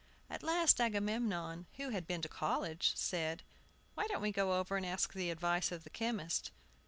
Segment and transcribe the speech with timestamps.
[0.31, 3.43] At last Agamemnon, who had been to college, said,
[3.93, 6.49] "Why don't we go over and ask the advice of the chemist?"